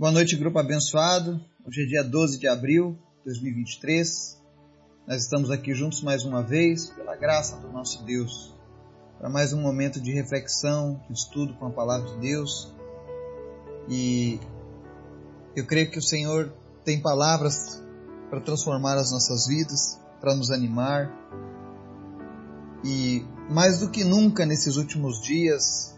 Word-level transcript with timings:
Boa 0.00 0.12
noite, 0.12 0.34
grupo 0.34 0.58
abençoado. 0.58 1.38
Hoje 1.62 1.82
é 1.82 1.86
dia 1.86 2.02
12 2.02 2.38
de 2.38 2.48
abril 2.48 2.98
de 3.18 3.24
2023. 3.26 4.40
Nós 5.06 5.24
estamos 5.24 5.50
aqui 5.50 5.74
juntos 5.74 6.02
mais 6.02 6.24
uma 6.24 6.42
vez, 6.42 6.88
pela 6.88 7.14
graça 7.14 7.58
do 7.58 7.68
nosso 7.70 8.02
Deus, 8.06 8.56
para 9.18 9.28
mais 9.28 9.52
um 9.52 9.60
momento 9.60 10.00
de 10.00 10.10
reflexão, 10.10 10.98
de 11.06 11.12
estudo 11.12 11.52
com 11.52 11.66
a 11.66 11.70
palavra 11.70 12.08
de 12.12 12.16
Deus. 12.18 12.74
E 13.90 14.40
eu 15.54 15.66
creio 15.66 15.90
que 15.90 15.98
o 15.98 16.02
Senhor 16.02 16.50
tem 16.82 17.02
palavras 17.02 17.84
para 18.30 18.40
transformar 18.40 18.96
as 18.96 19.12
nossas 19.12 19.48
vidas, 19.48 20.00
para 20.18 20.34
nos 20.34 20.50
animar. 20.50 21.14
E 22.82 23.22
mais 23.50 23.80
do 23.80 23.90
que 23.90 24.02
nunca 24.02 24.46
nesses 24.46 24.76
últimos 24.76 25.20
dias, 25.20 25.94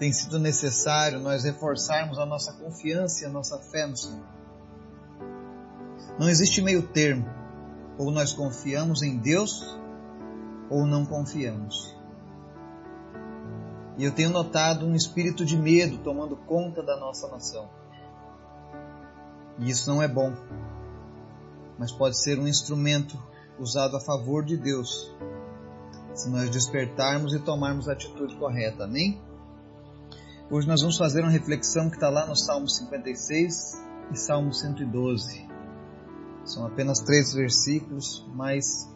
tem 0.00 0.10
sido 0.14 0.38
necessário 0.38 1.20
nós 1.20 1.44
reforçarmos 1.44 2.18
a 2.18 2.24
nossa 2.24 2.54
confiança 2.54 3.22
e 3.22 3.26
a 3.26 3.30
nossa 3.30 3.58
fé 3.58 3.86
no 3.86 3.94
Senhor. 3.94 4.24
Não 6.18 6.26
existe 6.26 6.62
meio 6.62 6.88
termo. 6.88 7.28
Ou 7.98 8.10
nós 8.10 8.32
confiamos 8.32 9.02
em 9.02 9.18
Deus 9.18 9.78
ou 10.70 10.86
não 10.86 11.04
confiamos. 11.04 11.94
E 13.98 14.04
eu 14.04 14.10
tenho 14.10 14.30
notado 14.30 14.86
um 14.86 14.94
espírito 14.94 15.44
de 15.44 15.54
medo 15.54 15.98
tomando 15.98 16.34
conta 16.34 16.82
da 16.82 16.96
nossa 16.96 17.28
nação. 17.28 17.68
E 19.58 19.68
isso 19.68 19.90
não 19.90 20.02
é 20.02 20.08
bom, 20.08 20.32
mas 21.78 21.92
pode 21.92 22.18
ser 22.18 22.38
um 22.38 22.48
instrumento 22.48 23.22
usado 23.58 23.98
a 23.98 24.00
favor 24.00 24.42
de 24.42 24.56
Deus, 24.56 25.14
se 26.14 26.30
nós 26.30 26.48
despertarmos 26.48 27.34
e 27.34 27.38
tomarmos 27.38 27.86
a 27.86 27.92
atitude 27.92 28.34
correta. 28.36 28.84
Amém? 28.84 29.20
Hoje 30.52 30.66
nós 30.66 30.80
vamos 30.80 30.98
fazer 30.98 31.20
uma 31.20 31.30
reflexão 31.30 31.88
que 31.88 31.94
está 31.94 32.08
lá 32.08 32.26
no 32.26 32.34
Salmo 32.34 32.68
56 32.68 33.80
e 34.10 34.18
Salmo 34.18 34.52
112. 34.52 35.48
São 36.44 36.66
apenas 36.66 36.98
três 36.98 37.32
versículos, 37.32 38.26
mas 38.34 38.92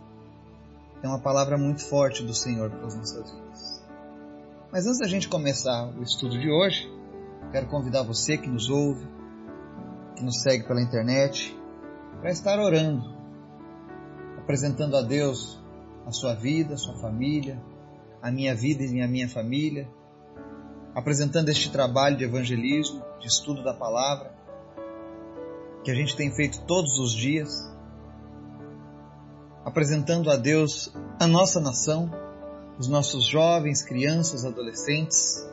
é 1.00 1.06
uma 1.06 1.20
palavra 1.20 1.56
muito 1.56 1.84
forte 1.84 2.24
do 2.24 2.34
Senhor 2.34 2.70
para 2.70 2.84
as 2.88 2.96
nossas 2.96 3.30
vidas. 3.30 3.84
Mas 4.72 4.84
antes 4.84 4.98
da 4.98 5.06
gente 5.06 5.28
começar 5.28 5.96
o 5.96 6.02
estudo 6.02 6.36
de 6.40 6.50
hoje, 6.50 6.92
quero 7.52 7.68
convidar 7.68 8.02
você 8.02 8.36
que 8.36 8.50
nos 8.50 8.68
ouve, 8.68 9.06
que 10.16 10.24
nos 10.24 10.42
segue 10.42 10.66
pela 10.66 10.82
internet, 10.82 11.56
para 12.20 12.32
estar 12.32 12.58
orando, 12.58 13.14
apresentando 14.38 14.96
a 14.96 15.02
Deus 15.02 15.62
a 16.04 16.10
sua 16.10 16.34
vida, 16.34 16.74
a 16.74 16.78
sua 16.78 16.96
família, 16.96 17.62
a 18.20 18.28
minha 18.32 18.56
vida 18.56 18.82
e 18.82 19.00
a 19.00 19.06
minha 19.06 19.28
família 19.28 19.88
apresentando 20.94 21.48
este 21.48 21.70
trabalho 21.70 22.16
de 22.16 22.24
evangelismo, 22.24 23.02
de 23.20 23.26
estudo 23.26 23.62
da 23.62 23.74
palavra, 23.74 24.32
que 25.82 25.90
a 25.90 25.94
gente 25.94 26.16
tem 26.16 26.30
feito 26.34 26.62
todos 26.62 26.98
os 26.98 27.12
dias, 27.12 27.70
apresentando 29.64 30.30
a 30.30 30.36
Deus 30.36 30.92
a 31.20 31.26
nossa 31.26 31.60
nação, 31.60 32.10
os 32.78 32.88
nossos 32.88 33.26
jovens, 33.26 33.82
crianças, 33.82 34.44
adolescentes, 34.44 35.46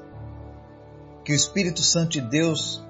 que 1.24 1.34
o 1.34 1.36
Espírito 1.36 1.82
Santo 1.82 2.12
de 2.12 2.22
Deus 2.22 2.84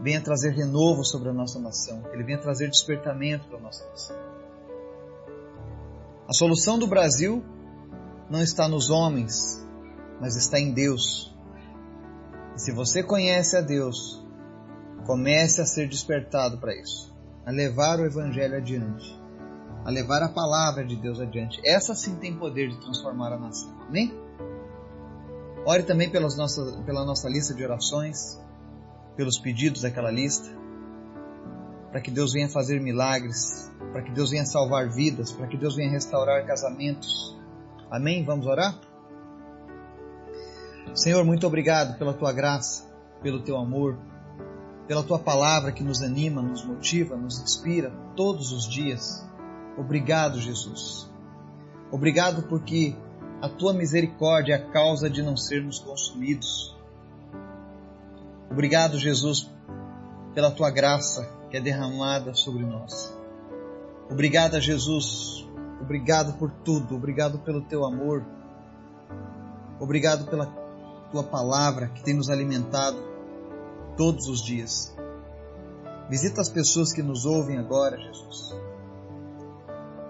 venha 0.00 0.20
trazer 0.20 0.50
renovo 0.50 1.04
sobre 1.04 1.30
a 1.30 1.32
nossa 1.32 1.58
nação, 1.58 2.02
que 2.02 2.10
ele 2.10 2.24
venha 2.24 2.38
trazer 2.38 2.68
despertamento 2.68 3.48
para 3.48 3.58
a 3.58 3.60
nossa 3.60 3.88
nação. 3.88 4.16
A 6.28 6.32
solução 6.32 6.78
do 6.78 6.86
Brasil 6.86 7.44
não 8.30 8.42
está 8.42 8.68
nos 8.68 8.90
homens, 8.90 9.64
mas 10.20 10.36
está 10.36 10.58
em 10.58 10.72
Deus. 10.72 11.33
E 12.54 12.60
se 12.60 12.72
você 12.72 13.02
conhece 13.02 13.56
a 13.56 13.60
Deus, 13.60 14.24
comece 15.04 15.60
a 15.60 15.66
ser 15.66 15.88
despertado 15.88 16.58
para 16.58 16.74
isso, 16.74 17.14
a 17.44 17.50
levar 17.50 17.98
o 18.00 18.06
Evangelho 18.06 18.56
adiante, 18.56 19.20
a 19.84 19.90
levar 19.90 20.22
a 20.22 20.28
palavra 20.28 20.84
de 20.84 20.96
Deus 20.96 21.20
adiante. 21.20 21.60
Essa 21.64 21.94
sim 21.94 22.16
tem 22.16 22.36
poder 22.36 22.68
de 22.68 22.80
transformar 22.80 23.32
a 23.32 23.38
nação. 23.38 23.74
Amém? 23.88 24.12
Ore 25.66 25.82
também 25.82 26.10
pelas 26.10 26.36
nossas, 26.36 26.76
pela 26.82 27.04
nossa 27.04 27.28
lista 27.28 27.54
de 27.54 27.64
orações, 27.64 28.40
pelos 29.16 29.38
pedidos 29.38 29.82
daquela 29.82 30.10
lista, 30.10 30.48
para 31.90 32.00
que 32.00 32.10
Deus 32.10 32.32
venha 32.32 32.48
fazer 32.48 32.80
milagres, 32.80 33.72
para 33.92 34.02
que 34.02 34.10
Deus 34.10 34.30
venha 34.30 34.44
salvar 34.44 34.90
vidas, 34.90 35.32
para 35.32 35.46
que 35.46 35.56
Deus 35.56 35.76
venha 35.76 35.90
restaurar 35.90 36.44
casamentos. 36.46 37.38
Amém? 37.90 38.24
Vamos 38.24 38.46
orar? 38.46 38.78
Senhor, 40.94 41.24
muito 41.24 41.44
obrigado 41.44 41.98
pela 41.98 42.14
tua 42.14 42.32
graça, 42.32 42.88
pelo 43.20 43.42
teu 43.42 43.56
amor, 43.56 43.98
pela 44.86 45.02
tua 45.02 45.18
palavra 45.18 45.72
que 45.72 45.82
nos 45.82 46.00
anima, 46.00 46.40
nos 46.40 46.64
motiva, 46.64 47.16
nos 47.16 47.42
inspira 47.42 47.90
todos 48.14 48.52
os 48.52 48.68
dias. 48.68 49.28
Obrigado, 49.76 50.40
Jesus. 50.40 51.10
Obrigado 51.90 52.44
porque 52.44 52.94
a 53.42 53.48
tua 53.48 53.72
misericórdia 53.72 54.54
é 54.54 54.56
a 54.56 54.70
causa 54.70 55.10
de 55.10 55.20
não 55.20 55.36
sermos 55.36 55.80
consumidos. 55.80 56.76
Obrigado, 58.48 58.96
Jesus, 58.96 59.50
pela 60.32 60.52
tua 60.52 60.70
graça 60.70 61.28
que 61.50 61.56
é 61.56 61.60
derramada 61.60 62.34
sobre 62.34 62.64
nós. 62.64 63.18
Obrigado, 64.08 64.60
Jesus. 64.60 65.44
Obrigado 65.80 66.38
por 66.38 66.52
tudo. 66.52 66.94
Obrigado 66.94 67.40
pelo 67.40 67.62
teu 67.62 67.84
amor. 67.84 68.24
Obrigado 69.80 70.26
pela 70.26 70.63
tua 71.14 71.22
palavra 71.22 71.86
que 71.86 72.02
tem 72.02 72.12
nos 72.12 72.28
alimentado 72.28 72.98
todos 73.96 74.26
os 74.26 74.42
dias. 74.42 74.92
Visita 76.10 76.40
as 76.40 76.48
pessoas 76.48 76.92
que 76.92 77.04
nos 77.04 77.24
ouvem 77.24 77.56
agora, 77.56 77.96
Jesus. 77.96 78.52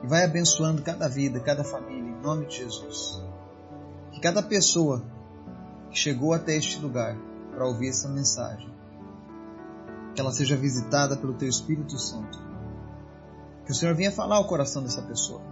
E 0.02 0.06
vai 0.06 0.24
abençoando 0.24 0.80
cada 0.80 1.06
vida, 1.06 1.38
cada 1.40 1.62
família, 1.62 2.10
em 2.10 2.22
nome 2.22 2.46
de 2.46 2.56
Jesus. 2.56 3.22
Que 4.12 4.20
cada 4.20 4.42
pessoa 4.42 5.04
que 5.90 5.98
chegou 5.98 6.32
até 6.32 6.56
este 6.56 6.80
lugar 6.80 7.14
para 7.50 7.66
ouvir 7.66 7.90
essa 7.90 8.08
mensagem, 8.08 8.72
que 10.14 10.20
ela 10.22 10.32
seja 10.32 10.56
visitada 10.56 11.18
pelo 11.18 11.34
Teu 11.34 11.50
Espírito 11.50 11.98
Santo. 11.98 12.38
Que 13.66 13.72
o 13.72 13.74
Senhor 13.74 13.94
venha 13.94 14.10
falar 14.10 14.36
ao 14.36 14.46
coração 14.46 14.82
dessa 14.82 15.02
pessoa. 15.02 15.42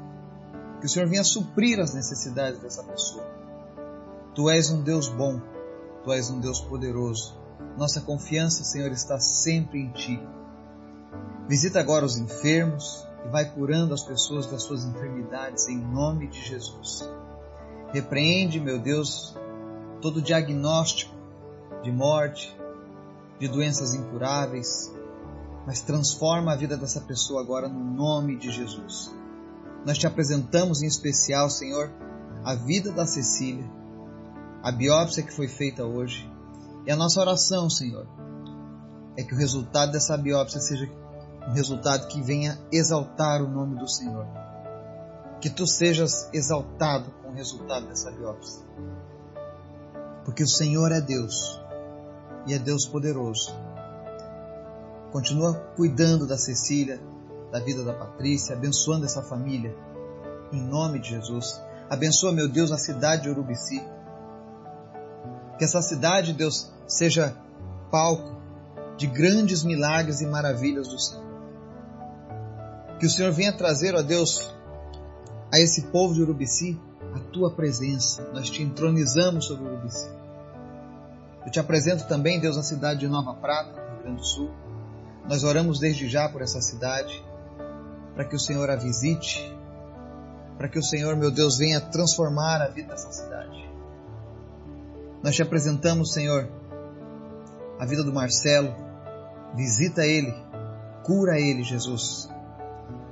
Que 0.80 0.86
o 0.86 0.88
Senhor 0.88 1.06
venha 1.06 1.22
suprir 1.22 1.78
as 1.78 1.92
necessidades 1.92 2.58
dessa 2.58 2.82
pessoa 2.82 3.41
Tu 4.34 4.48
és 4.48 4.70
um 4.70 4.82
Deus 4.82 5.08
bom, 5.08 5.40
Tu 6.02 6.12
és 6.12 6.30
um 6.30 6.40
Deus 6.40 6.58
poderoso. 6.58 7.38
Nossa 7.76 8.00
confiança, 8.00 8.64
Senhor, 8.64 8.90
está 8.90 9.20
sempre 9.20 9.78
em 9.78 9.90
Ti. 9.90 10.18
Visita 11.46 11.78
agora 11.78 12.06
os 12.06 12.16
enfermos 12.16 13.06
e 13.26 13.28
vai 13.28 13.50
curando 13.52 13.92
as 13.92 14.02
pessoas 14.02 14.46
das 14.46 14.62
suas 14.62 14.84
enfermidades 14.84 15.68
em 15.68 15.76
nome 15.76 16.28
de 16.28 16.40
Jesus. 16.40 17.06
Repreende, 17.92 18.58
meu 18.58 18.78
Deus, 18.78 19.36
todo 20.00 20.22
diagnóstico 20.22 21.14
de 21.82 21.92
morte, 21.92 22.56
de 23.38 23.48
doenças 23.48 23.92
incuráveis, 23.92 24.90
mas 25.66 25.82
transforma 25.82 26.52
a 26.52 26.56
vida 26.56 26.76
dessa 26.76 27.02
pessoa 27.02 27.42
agora 27.42 27.68
no 27.68 27.84
nome 27.84 28.36
de 28.36 28.50
Jesus. 28.50 29.14
Nós 29.84 29.98
te 29.98 30.06
apresentamos 30.06 30.82
em 30.82 30.86
especial, 30.86 31.50
Senhor, 31.50 31.90
a 32.44 32.54
vida 32.54 32.90
da 32.92 33.04
Cecília 33.04 33.81
a 34.62 34.70
biópsia 34.70 35.24
que 35.24 35.32
foi 35.32 35.48
feita 35.48 35.84
hoje. 35.84 36.30
E 36.86 36.90
a 36.90 36.96
nossa 36.96 37.20
oração, 37.20 37.68
Senhor, 37.68 38.06
é 39.16 39.22
que 39.22 39.34
o 39.34 39.36
resultado 39.36 39.92
dessa 39.92 40.16
biópsia 40.16 40.60
seja 40.60 40.88
um 41.48 41.52
resultado 41.52 42.06
que 42.06 42.22
venha 42.22 42.58
exaltar 42.70 43.42
o 43.42 43.48
nome 43.48 43.76
do 43.76 43.88
Senhor. 43.88 44.26
Que 45.40 45.50
tu 45.50 45.66
sejas 45.66 46.30
exaltado 46.32 47.10
com 47.22 47.30
o 47.30 47.34
resultado 47.34 47.88
dessa 47.88 48.10
biópsia. 48.12 48.62
Porque 50.24 50.44
o 50.44 50.48
Senhor 50.48 50.92
é 50.92 51.00
Deus 51.00 51.60
e 52.46 52.54
é 52.54 52.58
Deus 52.58 52.86
poderoso. 52.86 53.52
Continua 55.10 55.54
cuidando 55.76 56.26
da 56.26 56.38
Cecília, 56.38 57.00
da 57.50 57.58
vida 57.58 57.84
da 57.84 57.92
Patrícia, 57.92 58.54
abençoando 58.54 59.04
essa 59.04 59.22
família. 59.22 59.76
Em 60.52 60.62
nome 60.62 61.00
de 61.00 61.10
Jesus. 61.10 61.60
Abençoa, 61.90 62.32
meu 62.32 62.48
Deus, 62.48 62.70
a 62.70 62.78
cidade 62.78 63.24
de 63.24 63.30
Urubici 63.30 63.82
que 65.62 65.64
essa 65.64 65.80
cidade, 65.80 66.32
Deus, 66.32 66.72
seja 66.88 67.36
palco 67.88 68.36
de 68.96 69.06
grandes 69.06 69.62
milagres 69.62 70.20
e 70.20 70.26
maravilhas 70.26 70.88
do 70.88 70.98
Senhor. 70.98 71.24
Que 72.98 73.06
o 73.06 73.08
Senhor 73.08 73.30
venha 73.30 73.52
trazer, 73.52 73.94
ó 73.94 74.02
Deus, 74.02 74.52
a 75.54 75.60
esse 75.60 75.82
povo 75.82 76.14
de 76.14 76.20
Urubici 76.20 76.80
a 77.14 77.20
tua 77.32 77.48
presença. 77.54 78.28
Nós 78.34 78.50
te 78.50 78.60
entronizamos 78.60 79.44
sobre 79.44 79.68
Urubici. 79.68 80.10
Eu 81.46 81.52
te 81.52 81.60
apresento 81.60 82.08
também, 82.08 82.40
Deus, 82.40 82.56
a 82.56 82.62
cidade 82.64 82.98
de 82.98 83.06
Nova 83.06 83.32
Prata, 83.34 83.70
no 83.70 83.88
Rio 83.88 84.02
Grande 84.02 84.16
do 84.16 84.26
Sul. 84.26 84.50
Nós 85.28 85.44
oramos 85.44 85.78
desde 85.78 86.08
já 86.08 86.28
por 86.28 86.42
essa 86.42 86.60
cidade, 86.60 87.24
para 88.16 88.24
que 88.24 88.34
o 88.34 88.40
Senhor 88.40 88.68
a 88.68 88.74
visite, 88.74 89.56
para 90.58 90.68
que 90.68 90.80
o 90.80 90.82
Senhor, 90.82 91.14
meu 91.14 91.30
Deus, 91.30 91.56
venha 91.56 91.80
transformar 91.80 92.60
a 92.60 92.66
vida 92.66 92.88
dessa 92.88 93.12
cidade. 93.12 93.61
Nós 95.22 95.34
te 95.36 95.42
apresentamos, 95.42 96.12
Senhor, 96.12 96.48
a 97.78 97.86
vida 97.86 98.02
do 98.02 98.12
Marcelo, 98.12 98.74
Visita 99.54 100.06
ele, 100.06 100.34
cura 101.04 101.38
ele, 101.38 101.62
Jesus. 101.62 102.28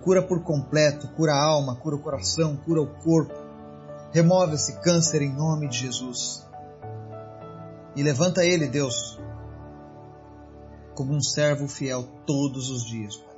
Cura 0.02 0.22
por 0.22 0.42
completo, 0.42 1.08
cura 1.08 1.32
a 1.34 1.44
alma, 1.44 1.76
cura 1.76 1.96
o 1.96 2.00
coração, 2.00 2.56
cura 2.56 2.80
o 2.80 2.86
corpo. 2.86 3.34
Remove 4.12 4.54
esse 4.54 4.80
câncer 4.80 5.20
em 5.20 5.32
nome 5.32 5.68
de 5.68 5.78
Jesus. 5.78 6.46
E 7.94 8.02
levanta 8.02 8.44
ele, 8.44 8.66
Deus, 8.66 9.20
como 10.94 11.14
um 11.14 11.20
servo 11.20 11.68
fiel 11.68 12.04
todos 12.24 12.70
os 12.70 12.84
dias. 12.84 13.16
Pai. 13.16 13.36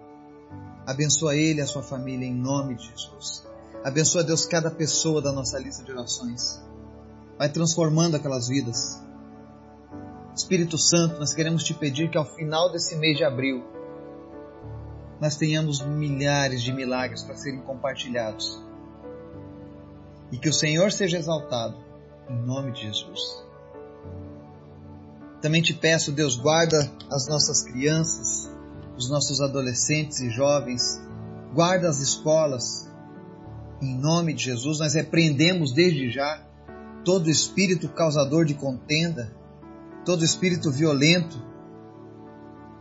Abençoa 0.86 1.34
ele 1.34 1.58
e 1.58 1.62
a 1.62 1.66
sua 1.66 1.82
família 1.82 2.26
em 2.26 2.34
nome 2.34 2.76
de 2.76 2.86
Jesus. 2.86 3.44
Abençoa, 3.84 4.22
Deus, 4.22 4.46
cada 4.46 4.70
pessoa 4.70 5.20
da 5.20 5.32
nossa 5.32 5.58
lista 5.58 5.82
de 5.82 5.90
orações. 5.90 6.62
Vai 7.42 7.48
transformando 7.48 8.16
aquelas 8.16 8.46
vidas. 8.46 9.02
Espírito 10.32 10.78
Santo, 10.78 11.18
nós 11.18 11.34
queremos 11.34 11.64
te 11.64 11.74
pedir 11.74 12.08
que 12.08 12.16
ao 12.16 12.24
final 12.24 12.70
desse 12.70 12.94
mês 12.94 13.18
de 13.18 13.24
abril, 13.24 13.64
nós 15.20 15.34
tenhamos 15.34 15.84
milhares 15.84 16.62
de 16.62 16.72
milagres 16.72 17.24
para 17.24 17.34
serem 17.34 17.60
compartilhados. 17.62 18.62
E 20.30 20.38
que 20.38 20.48
o 20.48 20.52
Senhor 20.52 20.92
seja 20.92 21.18
exaltado, 21.18 21.76
em 22.30 22.46
nome 22.46 22.70
de 22.70 22.82
Jesus. 22.82 23.44
Também 25.40 25.62
te 25.62 25.74
peço, 25.74 26.12
Deus, 26.12 26.36
guarda 26.36 26.92
as 27.10 27.26
nossas 27.26 27.64
crianças, 27.64 28.48
os 28.96 29.10
nossos 29.10 29.40
adolescentes 29.40 30.20
e 30.20 30.30
jovens, 30.30 31.02
guarda 31.52 31.88
as 31.88 31.98
escolas. 31.98 32.88
Em 33.80 33.98
nome 33.98 34.32
de 34.32 34.44
Jesus, 34.44 34.78
nós 34.78 34.94
repreendemos 34.94 35.72
desde 35.72 36.08
já 36.08 36.51
todo 37.04 37.30
espírito 37.30 37.88
causador 37.88 38.44
de 38.44 38.54
contenda, 38.54 39.34
todo 40.04 40.24
espírito 40.24 40.70
violento 40.70 41.40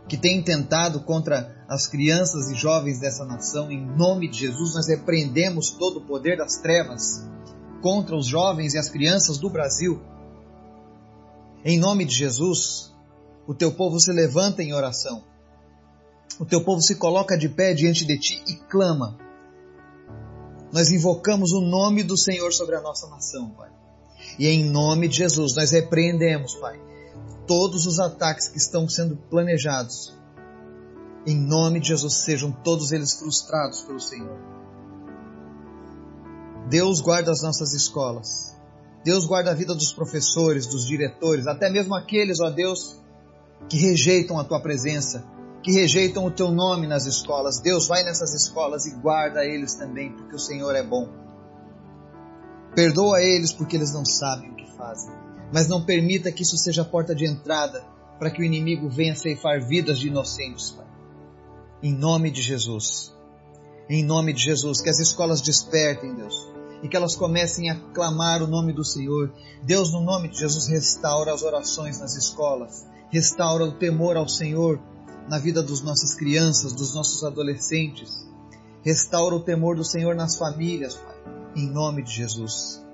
que 0.08 0.16
tem 0.16 0.38
intentado 0.38 1.00
contra 1.00 1.64
as 1.68 1.86
crianças 1.86 2.50
e 2.50 2.54
jovens 2.54 2.98
dessa 2.98 3.24
nação. 3.24 3.70
Em 3.70 3.84
nome 3.84 4.28
de 4.28 4.38
Jesus, 4.38 4.74
nós 4.74 4.88
repreendemos 4.88 5.70
todo 5.70 5.98
o 5.98 6.06
poder 6.06 6.36
das 6.36 6.56
trevas 6.56 7.26
contra 7.80 8.16
os 8.16 8.26
jovens 8.26 8.74
e 8.74 8.78
as 8.78 8.88
crianças 8.88 9.38
do 9.38 9.48
Brasil 9.50 10.00
em 11.64 11.78
nome 11.78 12.04
de 12.04 12.14
Jesus, 12.16 12.92
o 13.46 13.54
teu 13.54 13.72
povo 13.72 14.00
se 14.00 14.12
levanta 14.12 14.64
em 14.64 14.74
oração. 14.74 15.22
O 16.40 16.44
teu 16.44 16.64
povo 16.64 16.82
se 16.82 16.96
coloca 16.96 17.38
de 17.38 17.48
pé 17.48 17.72
diante 17.72 18.04
de 18.04 18.18
ti 18.18 18.42
e 18.48 18.56
clama. 18.68 19.16
Nós 20.72 20.90
invocamos 20.90 21.52
o 21.52 21.60
nome 21.60 22.02
do 22.02 22.18
Senhor 22.18 22.52
sobre 22.52 22.74
a 22.74 22.80
nossa 22.80 23.06
nação, 23.08 23.50
Pai. 23.50 23.70
E 24.38 24.46
em 24.48 24.64
nome 24.64 25.08
de 25.08 25.18
Jesus, 25.18 25.54
nós 25.54 25.70
repreendemos, 25.70 26.54
Pai, 26.54 26.80
todos 27.46 27.86
os 27.86 27.98
ataques 27.98 28.48
que 28.48 28.58
estão 28.58 28.88
sendo 28.88 29.16
planejados. 29.16 30.16
Em 31.26 31.36
nome 31.36 31.80
de 31.80 31.88
Jesus, 31.88 32.14
sejam 32.14 32.50
todos 32.50 32.92
eles 32.92 33.14
frustrados 33.14 33.82
pelo 33.82 34.00
Senhor. 34.00 34.38
Deus 36.68 37.00
guarda 37.00 37.30
as 37.30 37.42
nossas 37.42 37.74
escolas. 37.74 38.56
Deus 39.04 39.26
guarda 39.26 39.50
a 39.50 39.54
vida 39.54 39.74
dos 39.74 39.92
professores, 39.92 40.66
dos 40.66 40.86
diretores, 40.86 41.46
até 41.46 41.68
mesmo 41.68 41.94
aqueles, 41.94 42.40
ó 42.40 42.50
Deus, 42.50 42.96
que 43.68 43.76
rejeitam 43.76 44.38
a 44.38 44.44
tua 44.44 44.60
presença, 44.60 45.24
que 45.62 45.72
rejeitam 45.72 46.24
o 46.24 46.30
teu 46.30 46.50
nome 46.50 46.86
nas 46.86 47.04
escolas. 47.04 47.60
Deus 47.60 47.86
vai 47.88 48.02
nessas 48.04 48.32
escolas 48.32 48.86
e 48.86 48.90
guarda 48.92 49.44
eles 49.44 49.74
também, 49.74 50.12
porque 50.12 50.34
o 50.34 50.38
Senhor 50.38 50.74
é 50.74 50.82
bom. 50.82 51.21
Perdoa 52.82 53.22
eles 53.22 53.52
porque 53.52 53.76
eles 53.76 53.92
não 53.92 54.04
sabem 54.04 54.50
o 54.50 54.56
que 54.56 54.68
fazem. 54.76 55.12
Mas 55.52 55.68
não 55.68 55.84
permita 55.84 56.32
que 56.32 56.42
isso 56.42 56.56
seja 56.56 56.82
a 56.82 56.84
porta 56.84 57.14
de 57.14 57.24
entrada 57.24 57.84
para 58.18 58.28
que 58.28 58.42
o 58.42 58.44
inimigo 58.44 58.88
venha 58.88 59.14
ceifar 59.14 59.60
vidas 59.60 60.00
de 60.00 60.08
inocentes, 60.08 60.72
Pai. 60.72 60.86
Em 61.80 61.94
nome 61.94 62.28
de 62.28 62.42
Jesus. 62.42 63.14
Em 63.88 64.04
nome 64.04 64.32
de 64.32 64.42
Jesus, 64.42 64.80
que 64.80 64.90
as 64.90 64.98
escolas 64.98 65.40
despertem, 65.40 66.12
Deus 66.12 66.50
e 66.82 66.88
que 66.88 66.96
elas 66.96 67.14
comecem 67.14 67.70
a 67.70 67.76
clamar 67.92 68.42
o 68.42 68.48
nome 68.48 68.72
do 68.72 68.84
Senhor. 68.84 69.32
Deus, 69.62 69.92
no 69.92 70.00
nome 70.00 70.28
de 70.28 70.40
Jesus, 70.40 70.66
restaura 70.66 71.32
as 71.32 71.42
orações 71.44 72.00
nas 72.00 72.16
escolas, 72.16 72.84
restaura 73.08 73.64
o 73.64 73.78
temor 73.78 74.16
ao 74.16 74.28
Senhor 74.28 74.80
na 75.28 75.38
vida 75.38 75.62
das 75.62 75.80
nossas 75.80 76.16
crianças, 76.16 76.72
dos 76.72 76.92
nossos 76.92 77.22
adolescentes. 77.22 78.26
Restaura 78.84 79.36
o 79.36 79.44
temor 79.44 79.76
do 79.76 79.84
Senhor 79.84 80.16
nas 80.16 80.36
famílias, 80.36 80.96
Pai, 80.96 81.41
em 81.54 81.68
nome 81.68 82.02
de 82.02 82.12
Jesus. 82.12 82.84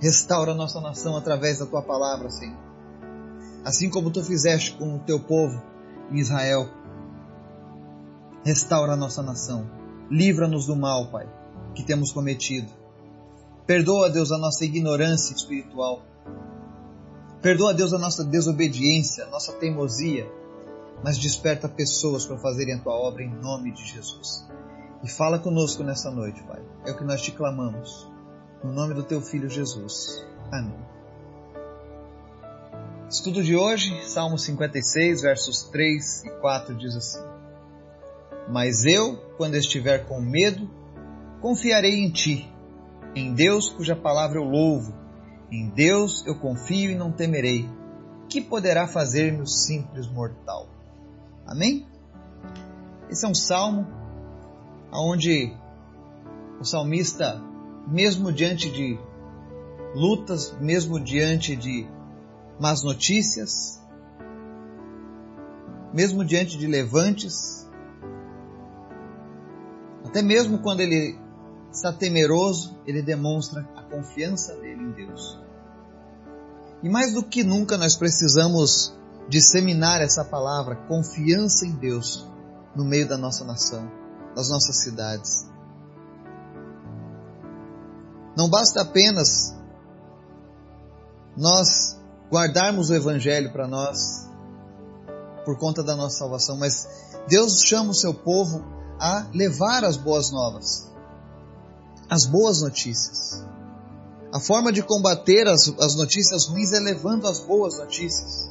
Restaura 0.00 0.52
a 0.52 0.54
nossa 0.54 0.80
nação 0.80 1.16
através 1.16 1.58
da 1.58 1.66
tua 1.66 1.82
palavra, 1.82 2.30
Senhor. 2.30 2.58
Assim 3.64 3.90
como 3.90 4.10
tu 4.10 4.22
fizeste 4.24 4.72
com 4.72 4.96
o 4.96 4.98
teu 5.00 5.20
povo 5.20 5.62
em 6.10 6.18
Israel. 6.18 6.68
Restaura 8.44 8.92
a 8.92 8.96
nossa 8.96 9.22
nação. 9.22 9.70
Livra-nos 10.10 10.66
do 10.66 10.74
mal, 10.74 11.08
Pai, 11.10 11.28
que 11.74 11.84
temos 11.84 12.10
cometido. 12.10 12.68
Perdoa, 13.66 14.10
Deus, 14.10 14.32
a 14.32 14.38
nossa 14.38 14.64
ignorância 14.64 15.34
espiritual. 15.34 16.02
Perdoa, 17.42 17.72
Deus, 17.72 17.92
a 17.92 17.98
nossa 17.98 18.24
desobediência, 18.24 19.24
a 19.24 19.28
nossa 19.28 19.52
teimosia. 19.52 20.30
Mas 21.04 21.18
desperta 21.18 21.68
pessoas 21.68 22.26
para 22.26 22.38
fazerem 22.38 22.74
a 22.74 22.78
tua 22.78 22.94
obra 22.94 23.22
em 23.22 23.30
nome 23.30 23.70
de 23.72 23.86
Jesus. 23.86 24.49
E 25.02 25.08
fala 25.08 25.38
conosco 25.38 25.82
nessa 25.82 26.10
noite, 26.10 26.42
Pai. 26.42 26.62
É 26.86 26.90
o 26.90 26.96
que 26.96 27.04
nós 27.04 27.22
te 27.22 27.32
clamamos. 27.32 28.08
No 28.62 28.72
nome 28.72 28.94
do 28.94 29.02
teu 29.02 29.20
filho 29.20 29.48
Jesus. 29.48 30.24
Amém. 30.52 30.78
Estudo 33.08 33.42
de 33.42 33.56
hoje, 33.56 34.04
Salmo 34.08 34.38
56, 34.38 35.22
versos 35.22 35.64
3 35.64 36.24
e 36.26 36.30
4 36.40 36.74
diz 36.76 36.94
assim: 36.94 37.24
Mas 38.48 38.84
eu, 38.84 39.16
quando 39.36 39.56
estiver 39.56 40.06
com 40.06 40.20
medo, 40.20 40.70
confiarei 41.40 42.04
em 42.04 42.10
ti 42.10 42.50
em 43.14 43.34
Deus, 43.34 43.68
cuja 43.68 43.96
palavra 43.96 44.38
eu 44.38 44.44
louvo, 44.44 44.94
em 45.50 45.68
Deus 45.68 46.24
eu 46.26 46.38
confio 46.38 46.92
e 46.92 46.94
não 46.94 47.10
temerei. 47.10 47.68
Que 48.28 48.40
poderá 48.40 48.86
fazer-me 48.86 49.42
o 49.42 49.46
simples 49.46 50.06
mortal? 50.06 50.68
Amém? 51.44 51.88
Esse 53.08 53.24
é 53.24 53.28
um 53.28 53.34
salmo 53.34 53.84
onde 54.92 55.54
o 56.60 56.64
salmista, 56.64 57.42
mesmo 57.86 58.32
diante 58.32 58.70
de 58.70 58.98
lutas, 59.94 60.54
mesmo 60.60 61.00
diante 61.00 61.56
de 61.56 61.86
más 62.58 62.82
notícias, 62.82 63.80
mesmo 65.92 66.24
diante 66.24 66.58
de 66.58 66.66
levantes, 66.66 67.68
até 70.04 70.22
mesmo 70.22 70.58
quando 70.58 70.80
ele 70.80 71.18
está 71.72 71.92
temeroso, 71.92 72.78
ele 72.86 73.02
demonstra 73.02 73.68
a 73.76 73.82
confiança 73.82 74.54
dele 74.56 74.82
em 74.82 74.90
Deus. 74.90 75.40
E 76.82 76.88
mais 76.88 77.12
do 77.12 77.22
que 77.22 77.44
nunca 77.44 77.76
nós 77.76 77.94
precisamos 77.96 78.94
disseminar 79.28 80.00
essa 80.00 80.24
palavra, 80.24 80.74
confiança 80.74 81.66
em 81.66 81.72
Deus, 81.72 82.26
no 82.74 82.84
meio 82.84 83.08
da 83.08 83.16
nossa 83.16 83.44
nação, 83.44 83.90
das 84.34 84.48
nossas 84.48 84.76
cidades. 84.76 85.46
Não 88.36 88.48
basta 88.48 88.82
apenas 88.82 89.54
nós 91.36 91.98
guardarmos 92.30 92.90
o 92.90 92.94
Evangelho 92.94 93.52
para 93.52 93.66
nós, 93.66 94.28
por 95.44 95.58
conta 95.58 95.82
da 95.82 95.96
nossa 95.96 96.18
salvação, 96.18 96.56
mas 96.56 96.88
Deus 97.28 97.60
chama 97.64 97.90
o 97.90 97.94
seu 97.94 98.14
povo 98.14 98.64
a 98.98 99.26
levar 99.32 99.84
as 99.84 99.96
boas 99.96 100.30
novas 100.30 100.90
as 102.10 102.26
boas 102.26 102.60
notícias. 102.60 103.40
A 104.32 104.40
forma 104.40 104.72
de 104.72 104.82
combater 104.82 105.46
as, 105.46 105.72
as 105.78 105.94
notícias 105.94 106.46
ruins 106.46 106.72
é 106.72 106.80
levando 106.80 107.28
as 107.28 107.38
boas 107.38 107.78
notícias. 107.78 108.50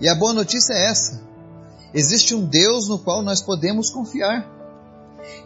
E 0.00 0.08
a 0.08 0.14
boa 0.16 0.32
notícia 0.32 0.74
é 0.74 0.90
essa: 0.90 1.22
existe 1.94 2.34
um 2.34 2.44
Deus 2.44 2.88
no 2.88 2.98
qual 2.98 3.22
nós 3.22 3.40
podemos 3.40 3.90
confiar. 3.90 4.59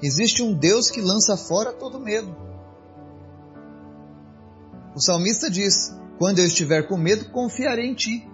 Existe 0.03 0.43
um 0.43 0.53
Deus 0.53 0.91
que 0.91 1.01
lança 1.01 1.37
fora 1.37 1.73
todo 1.73 2.01
medo. 2.01 2.35
O 4.95 5.01
salmista 5.01 5.51
diz: 5.51 5.95
Quando 6.19 6.39
eu 6.39 6.47
estiver 6.47 6.87
com 6.87 6.97
medo, 6.97 7.31
confiarei 7.31 7.87
em 7.87 7.95
ti. 7.95 8.29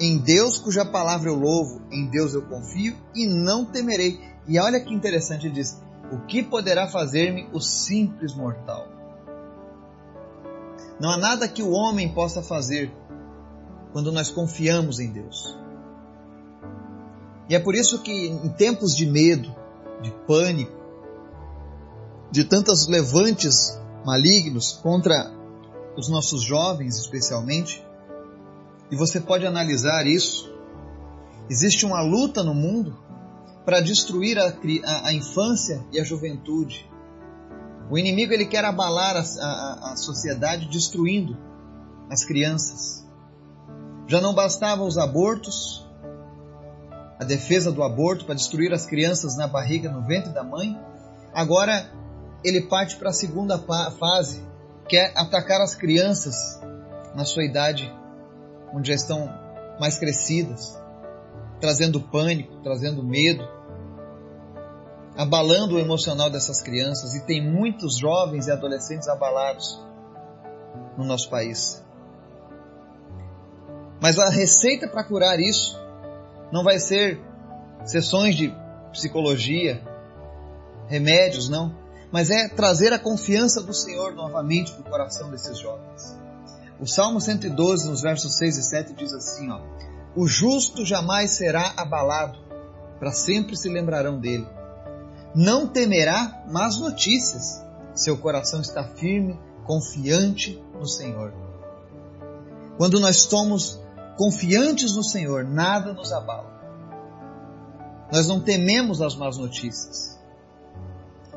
Em 0.00 0.18
Deus, 0.18 0.58
cuja 0.58 0.84
palavra 0.84 1.30
eu 1.30 1.34
louvo, 1.34 1.80
em 1.90 2.06
Deus 2.10 2.34
eu 2.34 2.42
confio 2.42 2.94
e 3.14 3.26
não 3.26 3.64
temerei. 3.64 4.20
E 4.46 4.58
olha 4.58 4.80
que 4.80 4.94
interessante, 4.94 5.46
ele 5.46 5.54
diz: 5.54 5.80
o 6.12 6.18
que 6.26 6.42
poderá 6.42 6.86
fazer-me 6.86 7.48
o 7.52 7.60
simples 7.60 8.34
mortal? 8.34 8.86
Não 11.00 11.10
há 11.10 11.16
nada 11.16 11.48
que 11.48 11.62
o 11.62 11.70
homem 11.70 12.12
possa 12.12 12.42
fazer 12.42 12.92
quando 13.92 14.12
nós 14.12 14.30
confiamos 14.30 15.00
em 15.00 15.10
Deus. 15.10 15.58
E 17.48 17.54
é 17.54 17.58
por 17.58 17.74
isso 17.74 18.02
que 18.02 18.28
em 18.28 18.48
tempos 18.50 18.94
de 18.94 19.06
medo, 19.06 19.54
de 20.02 20.10
pânico, 20.26 20.72
de 22.30 22.44
tantos 22.44 22.88
levantes 22.88 23.80
malignos 24.04 24.72
contra 24.72 25.32
os 25.96 26.08
nossos 26.08 26.42
jovens 26.42 26.96
especialmente, 26.98 27.84
e 28.90 28.96
você 28.96 29.20
pode 29.20 29.46
analisar 29.46 30.06
isso 30.06 30.56
Existe 31.48 31.86
uma 31.86 32.00
luta 32.00 32.42
no 32.42 32.54
mundo 32.54 32.96
para 33.64 33.80
destruir 33.80 34.36
a, 34.38 34.46
a, 34.46 35.08
a, 35.08 35.12
infância 35.12 35.84
e 35.92 36.00
a 36.00 36.04
juventude. 36.04 36.88
O 37.88 37.96
inimigo 37.96 38.32
ele 38.32 38.46
quer 38.46 38.64
abalar 38.64 39.16
a, 39.16 39.20
a, 39.20 39.92
a 39.92 39.96
sociedade 39.96 40.68
destruindo 40.68 41.36
as 42.10 42.24
crianças. 42.24 43.06
Já 44.08 44.20
não 44.20 44.34
bastavam 44.34 44.86
os 44.86 44.98
abortos, 44.98 45.85
a 47.18 47.24
defesa 47.24 47.72
do 47.72 47.82
aborto 47.82 48.24
para 48.24 48.34
destruir 48.34 48.72
as 48.72 48.86
crianças 48.86 49.36
na 49.36 49.46
barriga, 49.46 49.90
no 49.90 50.02
ventre 50.02 50.32
da 50.32 50.44
mãe. 50.44 50.78
Agora 51.32 51.90
ele 52.44 52.62
parte 52.62 52.96
para 52.96 53.10
a 53.10 53.12
segunda 53.12 53.58
fase, 53.58 54.44
que 54.88 54.96
é 54.96 55.12
atacar 55.16 55.60
as 55.60 55.74
crianças 55.74 56.60
na 57.14 57.24
sua 57.24 57.44
idade, 57.44 57.92
onde 58.72 58.88
já 58.88 58.94
estão 58.94 59.28
mais 59.80 59.98
crescidas, 59.98 60.78
trazendo 61.60 62.00
pânico, 62.00 62.60
trazendo 62.62 63.02
medo, 63.02 63.46
abalando 65.16 65.76
o 65.76 65.78
emocional 65.78 66.28
dessas 66.28 66.60
crianças 66.60 67.14
e 67.14 67.24
tem 67.24 67.42
muitos 67.42 67.96
jovens 67.96 68.46
e 68.46 68.52
adolescentes 68.52 69.08
abalados 69.08 69.80
no 70.96 71.04
nosso 71.04 71.30
país. 71.30 71.82
Mas 74.00 74.18
a 74.18 74.28
receita 74.28 74.86
para 74.86 75.02
curar 75.02 75.40
isso 75.40 75.85
não 76.56 76.64
vai 76.64 76.78
ser 76.78 77.20
sessões 77.84 78.34
de 78.34 78.50
psicologia, 78.90 79.82
remédios, 80.88 81.50
não, 81.50 81.76
mas 82.10 82.30
é 82.30 82.48
trazer 82.48 82.94
a 82.94 82.98
confiança 82.98 83.62
do 83.62 83.74
Senhor 83.74 84.14
novamente 84.14 84.72
para 84.72 84.80
o 84.80 84.90
coração 84.90 85.30
desses 85.30 85.58
jovens. 85.58 86.16
O 86.80 86.86
Salmo 86.86 87.20
112, 87.20 87.86
nos 87.90 88.00
versos 88.00 88.38
6 88.38 88.56
e 88.56 88.62
7, 88.62 88.94
diz 88.94 89.12
assim: 89.12 89.50
ó, 89.50 89.60
O 90.16 90.26
justo 90.26 90.82
jamais 90.82 91.32
será 91.32 91.74
abalado, 91.76 92.38
para 92.98 93.12
sempre 93.12 93.54
se 93.54 93.68
lembrarão 93.68 94.18
dele. 94.18 94.48
Não 95.34 95.66
temerá 95.66 96.42
más 96.48 96.78
notícias, 96.78 97.62
seu 97.94 98.16
coração 98.16 98.62
está 98.62 98.82
firme, 98.82 99.38
confiante 99.64 100.58
no 100.72 100.88
Senhor. 100.88 101.34
Quando 102.78 102.98
nós 102.98 103.18
somos 103.18 103.78
confiantes 104.16 104.94
no 104.94 105.04
Senhor, 105.04 105.44
nada 105.44 105.92
nos 105.92 106.12
abala. 106.12 106.54
Nós 108.12 108.26
não 108.28 108.40
tememos 108.40 109.00
as 109.02 109.14
más 109.14 109.36
notícias. 109.36 110.16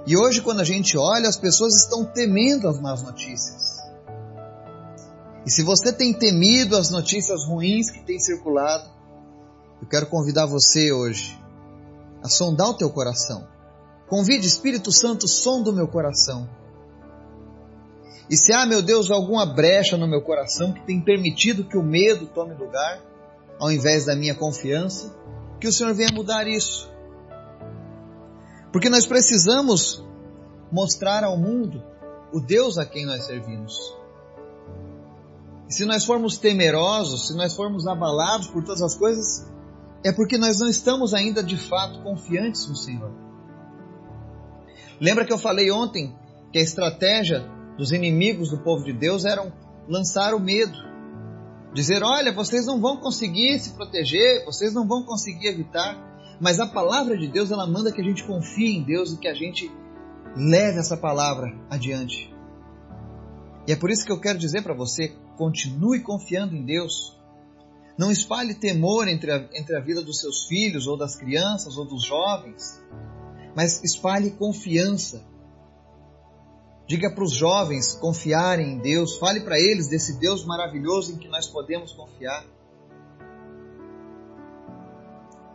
E 0.05 0.17
hoje, 0.17 0.41
quando 0.41 0.61
a 0.61 0.63
gente 0.63 0.97
olha, 0.97 1.27
as 1.27 1.37
pessoas 1.37 1.75
estão 1.75 2.05
temendo 2.05 2.67
as 2.67 2.79
más 2.79 3.03
notícias. 3.03 3.79
E 5.45 5.51
se 5.51 5.63
você 5.63 5.91
tem 5.91 6.13
temido 6.13 6.77
as 6.77 6.89
notícias 6.89 7.45
ruins 7.45 7.89
que 7.89 8.03
têm 8.03 8.19
circulado, 8.19 8.89
eu 9.81 9.87
quero 9.87 10.07
convidar 10.07 10.45
você 10.45 10.91
hoje 10.91 11.39
a 12.23 12.27
sondar 12.27 12.69
o 12.69 12.73
teu 12.73 12.89
coração. 12.89 13.47
Convide 14.07 14.47
Espírito 14.47 14.91
Santo, 14.91 15.27
sonda 15.27 15.69
o 15.69 15.73
meu 15.73 15.87
coração. 15.87 16.49
E 18.29 18.37
se 18.37 18.53
há, 18.53 18.65
meu 18.65 18.81
Deus, 18.81 19.09
alguma 19.09 19.45
brecha 19.45 19.97
no 19.97 20.07
meu 20.07 20.21
coração 20.21 20.71
que 20.71 20.85
tem 20.85 21.01
permitido 21.01 21.63
que 21.63 21.77
o 21.77 21.83
medo 21.83 22.27
tome 22.27 22.53
lugar, 22.53 23.01
ao 23.59 23.71
invés 23.71 24.05
da 24.05 24.15
minha 24.15 24.35
confiança, 24.35 25.15
que 25.59 25.67
o 25.67 25.73
Senhor 25.73 25.93
venha 25.95 26.11
mudar 26.11 26.47
isso. 26.47 26.89
Porque 28.71 28.87
nós 28.87 29.07
precisamos 29.07 30.05
mostrar 30.71 31.23
ao 31.23 31.37
mundo 31.37 31.83
o 32.31 32.39
Deus 32.39 32.77
a 32.77 32.85
quem 32.85 33.05
nós 33.05 33.25
servimos. 33.25 33.75
E 35.67 35.73
se 35.73 35.85
nós 35.85 36.05
formos 36.05 36.37
temerosos, 36.37 37.27
se 37.27 37.35
nós 37.35 37.55
formos 37.55 37.87
abalados 37.87 38.47
por 38.47 38.63
todas 38.63 38.81
as 38.83 38.95
coisas, 38.95 39.47
é 40.03 40.11
porque 40.11 40.37
nós 40.37 40.59
não 40.59 40.67
estamos 40.67 41.13
ainda 41.15 41.43
de 41.43 41.57
fato 41.57 42.01
confiantes 42.03 42.67
no 42.67 42.75
Senhor. 42.75 43.11
Lembra 45.01 45.25
que 45.25 45.33
eu 45.33 45.37
falei 45.37 45.71
ontem 45.71 46.15
que 46.51 46.59
a 46.59 46.61
estratégia 46.61 47.43
dos 47.79 47.93
inimigos 47.93 48.49
do 48.49 48.57
povo 48.57 48.83
de 48.83 48.91
Deus 48.91 49.23
era 49.23 49.49
lançar 49.87 50.35
o 50.35 50.39
medo. 50.39 50.77
Dizer, 51.73 52.03
olha, 52.03 52.33
vocês 52.33 52.65
não 52.65 52.81
vão 52.81 52.97
conseguir 52.97 53.57
se 53.57 53.69
proteger, 53.71 54.43
vocês 54.43 54.73
não 54.73 54.85
vão 54.85 55.03
conseguir 55.03 55.47
evitar. 55.47 55.97
Mas 56.41 56.59
a 56.59 56.67
palavra 56.67 57.17
de 57.17 57.29
Deus, 57.29 57.51
ela 57.51 57.65
manda 57.65 57.91
que 57.91 58.01
a 58.01 58.03
gente 58.03 58.25
confie 58.25 58.77
em 58.77 58.83
Deus 58.83 59.13
e 59.13 59.17
que 59.17 59.29
a 59.29 59.33
gente 59.33 59.71
leve 60.35 60.77
essa 60.77 60.97
palavra 60.97 61.55
adiante. 61.69 62.33
E 63.65 63.71
é 63.71 63.77
por 63.77 63.89
isso 63.89 64.05
que 64.05 64.11
eu 64.11 64.19
quero 64.19 64.37
dizer 64.37 64.61
para 64.61 64.73
você: 64.73 65.15
continue 65.37 66.01
confiando 66.01 66.57
em 66.57 66.65
Deus. 66.65 67.17
Não 67.97 68.11
espalhe 68.11 68.55
temor 68.55 69.07
entre 69.07 69.31
a, 69.31 69.49
entre 69.53 69.75
a 69.75 69.79
vida 69.79 70.01
dos 70.01 70.19
seus 70.19 70.47
filhos, 70.47 70.85
ou 70.85 70.97
das 70.97 71.15
crianças, 71.15 71.77
ou 71.77 71.85
dos 71.85 72.03
jovens, 72.03 72.81
mas 73.55 73.81
espalhe 73.83 74.31
confiança. 74.31 75.23
Diga 76.89 77.07
para 77.11 77.23
os 77.23 77.33
jovens 77.33 77.93
confiarem 77.93 78.71
em 78.71 78.79
Deus, 78.79 79.19
fale 79.19 79.41
para 79.41 79.59
eles 79.59 79.87
desse 79.87 80.13
Deus 80.19 80.43
maravilhoso 80.43 81.13
em 81.13 81.17
que 81.17 81.27
nós 81.27 81.47
podemos 81.47 81.93
confiar. 81.93 82.43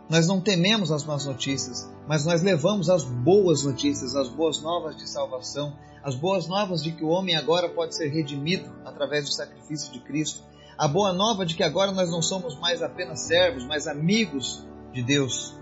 Nós 0.09 0.27
não 0.27 0.39
tememos 0.39 0.93
as 0.93 1.03
más 1.03 1.25
notícias, 1.25 1.91
mas 2.07 2.25
nós 2.25 2.41
levamos 2.41 2.89
as 2.89 3.03
boas 3.03 3.63
notícias, 3.63 4.15
as 4.15 4.29
boas 4.29 4.61
novas 4.61 4.95
de 4.95 5.09
salvação, 5.09 5.77
as 6.01 6.15
boas 6.15 6.47
novas 6.47 6.81
de 6.81 6.93
que 6.93 7.03
o 7.03 7.09
homem 7.09 7.35
agora 7.35 7.67
pode 7.67 7.97
ser 7.97 8.07
redimido 8.07 8.73
através 8.85 9.25
do 9.25 9.33
sacrifício 9.33 9.91
de 9.91 9.99
Cristo, 9.99 10.41
a 10.77 10.87
boa 10.87 11.11
nova 11.11 11.45
de 11.45 11.53
que 11.53 11.63
agora 11.63 11.91
nós 11.91 12.09
não 12.09 12.21
somos 12.21 12.57
mais 12.57 12.81
apenas 12.81 13.19
servos, 13.19 13.65
mas 13.65 13.87
amigos 13.87 14.65
de 14.93 15.03
Deus. 15.03 15.53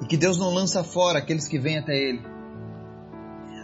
E 0.00 0.06
que 0.06 0.16
Deus 0.16 0.38
não 0.38 0.54
lança 0.54 0.84
fora 0.84 1.18
aqueles 1.18 1.48
que 1.48 1.58
vêm 1.58 1.78
até 1.78 1.96
Ele. 1.96 2.37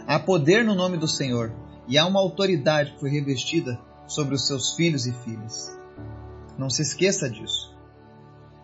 Há 0.07 0.19
poder 0.19 0.63
no 0.63 0.75
nome 0.75 0.97
do 0.97 1.07
Senhor 1.07 1.51
e 1.87 1.97
há 1.97 2.05
uma 2.05 2.19
autoridade 2.19 2.93
que 2.93 2.99
foi 2.99 3.09
revestida 3.09 3.79
sobre 4.07 4.35
os 4.35 4.45
seus 4.45 4.75
filhos 4.75 5.07
e 5.07 5.11
filhas. 5.11 5.75
Não 6.57 6.69
se 6.69 6.83
esqueça 6.83 7.29
disso. 7.29 7.75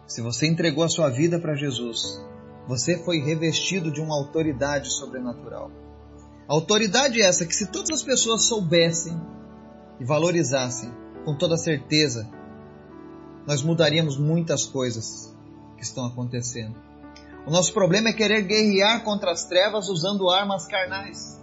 Se 0.05 0.21
você 0.21 0.45
entregou 0.45 0.83
a 0.83 0.89
sua 0.89 1.09
vida 1.09 1.39
para 1.39 1.55
Jesus, 1.55 2.23
você 2.67 2.97
foi 3.03 3.19
revestido 3.19 3.91
de 3.91 4.01
uma 4.01 4.15
autoridade 4.15 4.91
sobrenatural. 4.91 5.71
Autoridade 6.47 7.21
essa 7.21 7.45
que, 7.45 7.55
se 7.55 7.71
todas 7.71 7.89
as 7.89 8.03
pessoas 8.03 8.43
soubessem 8.43 9.19
e 9.99 10.05
valorizassem 10.05 10.91
com 11.25 11.35
toda 11.35 11.57
certeza, 11.57 12.29
nós 13.47 13.63
mudaríamos 13.63 14.17
muitas 14.17 14.65
coisas 14.65 15.35
que 15.75 15.83
estão 15.83 16.05
acontecendo. 16.05 16.90
O 17.45 17.51
nosso 17.51 17.73
problema 17.73 18.09
é 18.09 18.13
querer 18.13 18.41
guerrear 18.43 19.03
contra 19.03 19.31
as 19.31 19.45
trevas 19.45 19.89
usando 19.89 20.29
armas 20.29 20.67
carnais. 20.67 21.41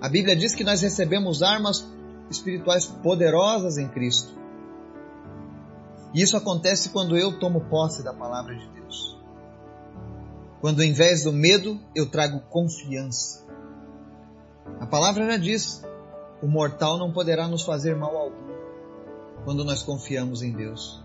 A 0.00 0.08
Bíblia 0.08 0.34
diz 0.34 0.54
que 0.54 0.64
nós 0.64 0.82
recebemos 0.82 1.42
armas 1.42 1.86
espirituais 2.30 2.86
poderosas 2.86 3.78
em 3.78 3.88
Cristo. 3.88 4.34
E 6.12 6.22
isso 6.22 6.36
acontece 6.36 6.90
quando 6.90 7.16
eu 7.16 7.38
tomo 7.38 7.62
posse 7.62 8.02
da 8.02 8.12
palavra 8.12 8.54
de 8.54 8.68
Deus. 8.68 9.18
Quando, 10.60 10.82
em 10.82 10.92
vez 10.92 11.24
do 11.24 11.32
medo, 11.32 11.80
eu 11.94 12.10
trago 12.10 12.40
confiança. 12.48 13.44
A 14.80 14.86
palavra 14.86 15.26
já 15.26 15.36
diz: 15.36 15.82
o 16.42 16.46
mortal 16.46 16.98
não 16.98 17.12
poderá 17.12 17.46
nos 17.48 17.62
fazer 17.62 17.96
mal 17.96 18.16
algum 18.16 18.44
quando 19.44 19.64
nós 19.64 19.82
confiamos 19.82 20.42
em 20.42 20.52
Deus. 20.52 21.04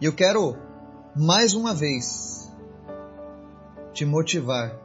E 0.00 0.04
eu 0.04 0.12
quero, 0.12 0.56
mais 1.18 1.52
uma 1.52 1.74
vez, 1.74 2.48
te 3.92 4.04
motivar. 4.04 4.78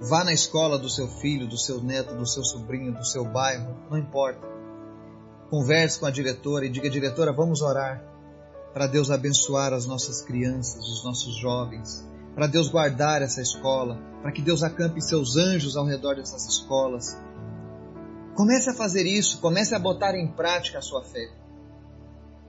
Vá 0.00 0.22
na 0.22 0.32
escola 0.32 0.78
do 0.78 0.88
seu 0.88 1.08
filho, 1.08 1.48
do 1.48 1.58
seu 1.58 1.82
neto, 1.82 2.14
do 2.14 2.26
seu 2.26 2.44
sobrinho, 2.44 2.92
do 2.92 3.04
seu 3.04 3.24
bairro, 3.24 3.74
não 3.90 3.98
importa. 3.98 4.46
Converse 5.50 5.98
com 5.98 6.06
a 6.06 6.10
diretora 6.10 6.66
e 6.66 6.68
diga: 6.68 6.88
diretora, 6.88 7.32
vamos 7.32 7.62
orar 7.62 8.00
para 8.72 8.86
Deus 8.86 9.10
abençoar 9.10 9.72
as 9.72 9.86
nossas 9.86 10.22
crianças, 10.22 10.86
os 10.86 11.02
nossos 11.02 11.34
jovens, 11.34 12.06
para 12.34 12.46
Deus 12.46 12.68
guardar 12.68 13.22
essa 13.22 13.40
escola, 13.40 13.98
para 14.22 14.30
que 14.30 14.42
Deus 14.42 14.62
acampe 14.62 15.00
seus 15.00 15.36
anjos 15.36 15.76
ao 15.76 15.86
redor 15.86 16.16
dessas 16.16 16.46
escolas. 16.46 17.18
Comece 18.34 18.68
a 18.68 18.74
fazer 18.74 19.06
isso, 19.06 19.40
comece 19.40 19.74
a 19.74 19.78
botar 19.78 20.14
em 20.14 20.28
prática 20.28 20.78
a 20.78 20.82
sua 20.82 21.02
fé. 21.02 21.30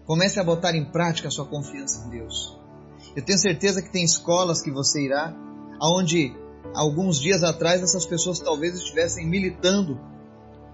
Comece 0.06 0.40
a 0.40 0.44
botar 0.44 0.76
em 0.76 0.84
prática 0.84 1.30
a 1.30 1.32
sua 1.32 1.46
confiança 1.46 2.06
em 2.06 2.10
Deus. 2.10 2.67
Eu 3.16 3.24
tenho 3.24 3.38
certeza 3.38 3.82
que 3.82 3.92
tem 3.92 4.04
escolas 4.04 4.62
que 4.62 4.72
você 4.72 5.06
irá, 5.06 5.34
aonde 5.80 6.36
alguns 6.74 7.20
dias 7.20 7.44
atrás 7.44 7.82
essas 7.82 8.06
pessoas 8.06 8.40
talvez 8.40 8.76
estivessem 8.76 9.28
militando 9.28 10.00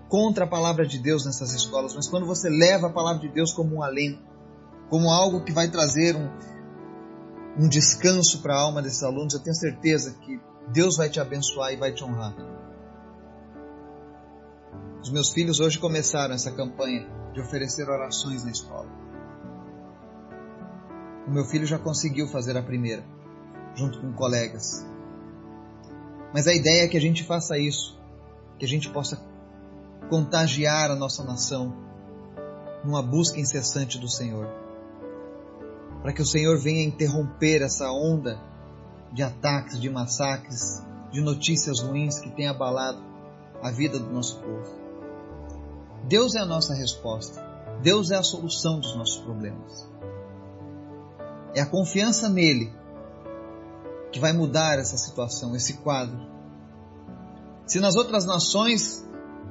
contra 0.09 0.45
a 0.45 0.47
palavra 0.47 0.85
de 0.85 0.99
Deus 0.99 1.25
nessas 1.25 1.53
escolas, 1.53 1.95
mas 1.95 2.07
quando 2.07 2.25
você 2.25 2.49
leva 2.49 2.87
a 2.87 2.89
palavra 2.91 3.21
de 3.21 3.33
Deus 3.33 3.51
como 3.51 3.77
um 3.77 3.83
alento, 3.83 4.21
como 4.89 5.09
algo 5.09 5.43
que 5.43 5.51
vai 5.51 5.69
trazer 5.69 6.15
um, 6.15 6.29
um 7.57 7.67
descanso 7.67 8.41
para 8.41 8.53
a 8.53 8.59
alma 8.59 8.81
desses 8.81 9.01
alunos, 9.01 9.33
eu 9.33 9.39
tenho 9.39 9.55
certeza 9.55 10.15
que 10.21 10.39
Deus 10.71 10.97
vai 10.97 11.09
te 11.09 11.19
abençoar 11.19 11.73
e 11.73 11.77
vai 11.77 11.91
te 11.91 12.03
honrar. 12.03 12.35
Os 15.01 15.09
meus 15.09 15.33
filhos 15.33 15.59
hoje 15.59 15.79
começaram 15.79 16.33
essa 16.33 16.51
campanha 16.51 17.07
de 17.33 17.41
oferecer 17.41 17.89
orações 17.89 18.45
na 18.45 18.51
escola. 18.51 19.02
O 21.27 21.31
meu 21.31 21.45
filho 21.45 21.65
já 21.65 21.79
conseguiu 21.79 22.27
fazer 22.27 22.57
a 22.57 22.61
primeira, 22.61 23.03
junto 23.75 23.99
com 24.01 24.11
colegas. 24.13 24.85
Mas 26.33 26.47
a 26.47 26.53
ideia 26.53 26.83
é 26.83 26.87
que 26.87 26.97
a 26.97 27.01
gente 27.01 27.23
faça 27.23 27.57
isso, 27.57 27.97
que 28.57 28.65
a 28.65 28.67
gente 28.67 28.89
possa 28.89 29.21
contagiar 30.09 30.91
a 30.91 30.95
nossa 30.95 31.23
nação 31.23 31.73
numa 32.83 33.01
busca 33.01 33.39
incessante 33.39 33.97
do 33.97 34.09
Senhor. 34.09 34.47
Para 36.01 36.11
que 36.11 36.21
o 36.21 36.25
Senhor 36.25 36.57
venha 36.57 36.83
interromper 36.83 37.61
essa 37.61 37.89
onda 37.91 38.41
de 39.13 39.23
ataques, 39.23 39.79
de 39.79 39.89
massacres, 39.89 40.83
de 41.11 41.21
notícias 41.21 41.79
ruins 41.79 42.19
que 42.19 42.31
tem 42.31 42.47
abalado 42.47 43.01
a 43.61 43.71
vida 43.71 43.97
do 43.97 44.11
nosso 44.11 44.39
povo. 44.41 44.83
Deus 46.05 46.35
é 46.35 46.39
a 46.39 46.45
nossa 46.45 46.73
resposta. 46.73 47.41
Deus 47.81 48.11
é 48.11 48.17
a 48.17 48.23
solução 48.23 48.79
dos 48.79 48.95
nossos 48.95 49.17
problemas. 49.17 49.92
É 51.55 51.61
a 51.61 51.65
confiança 51.65 52.27
nele 52.27 52.73
que 54.11 54.19
vai 54.19 54.33
mudar 54.33 54.79
essa 54.79 54.97
situação, 54.97 55.55
esse 55.55 55.73
quadro. 55.77 56.17
Se 57.65 57.79
nas 57.79 57.95
outras 57.95 58.25
nações 58.25 59.07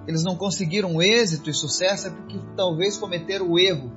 eles 0.07 0.23
não 0.23 0.37
conseguiram 0.37 1.01
êxito 1.01 1.49
e 1.49 1.55
sucesso, 1.55 2.09
é 2.09 2.11
porque 2.11 2.39
talvez 2.57 2.97
cometeram 2.97 3.51
o 3.51 3.59
erro 3.59 3.93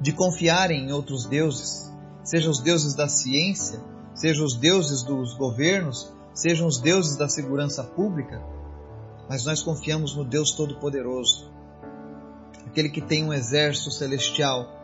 de 0.00 0.12
confiarem 0.12 0.86
em 0.86 0.92
outros 0.92 1.26
deuses, 1.26 1.92
sejam 2.22 2.50
os 2.50 2.60
deuses 2.60 2.94
da 2.94 3.08
ciência, 3.08 3.80
sejam 4.14 4.44
os 4.44 4.54
deuses 4.54 5.02
dos 5.02 5.34
governos, 5.34 6.12
sejam 6.34 6.66
os 6.66 6.78
deuses 6.78 7.16
da 7.16 7.28
segurança 7.28 7.82
pública, 7.82 8.40
mas 9.28 9.44
nós 9.44 9.62
confiamos 9.62 10.14
no 10.14 10.24
Deus 10.24 10.52
Todo-Poderoso, 10.52 11.50
aquele 12.66 12.90
que 12.90 13.00
tem 13.00 13.24
um 13.24 13.32
exército 13.32 13.90
celestial 13.90 14.77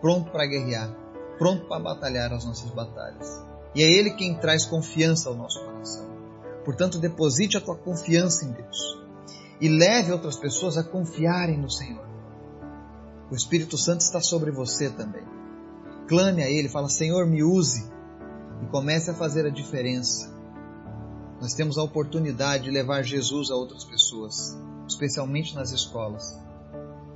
pronto 0.00 0.30
para 0.30 0.46
guerrear, 0.46 0.90
pronto 1.38 1.66
para 1.66 1.82
batalhar 1.82 2.32
as 2.32 2.44
nossas 2.44 2.70
batalhas. 2.70 3.42
E 3.74 3.82
é 3.82 3.90
Ele 3.90 4.10
quem 4.10 4.34
traz 4.34 4.64
confiança 4.64 5.28
ao 5.28 5.36
nosso 5.36 5.64
coração. 5.64 6.08
Portanto, 6.64 6.98
deposite 6.98 7.56
a 7.56 7.60
tua 7.60 7.76
confiança 7.76 8.44
em 8.44 8.52
Deus 8.52 9.00
e 9.60 9.68
leve 9.68 10.12
outras 10.12 10.36
pessoas 10.36 10.76
a 10.76 10.84
confiarem 10.84 11.58
no 11.58 11.70
Senhor. 11.70 12.04
O 13.30 13.34
Espírito 13.34 13.78
Santo 13.78 14.00
está 14.00 14.20
sobre 14.20 14.50
você 14.50 14.90
também. 14.90 15.24
Clame 16.08 16.42
a 16.42 16.50
Ele, 16.50 16.68
fala: 16.68 16.88
Senhor, 16.88 17.26
me 17.26 17.42
use 17.44 17.88
e 18.62 18.66
comece 18.66 19.10
a 19.10 19.14
fazer 19.14 19.46
a 19.46 19.50
diferença. 19.50 20.28
Nós 21.40 21.54
temos 21.54 21.78
a 21.78 21.82
oportunidade 21.82 22.64
de 22.64 22.70
levar 22.70 23.02
Jesus 23.02 23.50
a 23.50 23.54
outras 23.54 23.84
pessoas, 23.84 24.58
especialmente 24.88 25.54
nas 25.54 25.70
escolas. 25.70 26.38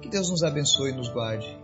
Que 0.01 0.09
Deus 0.09 0.31
nos 0.31 0.43
abençoe 0.43 0.91
e 0.91 0.95
nos 0.95 1.09
guarde. 1.09 1.64